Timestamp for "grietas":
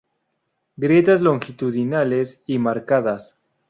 0.77-1.21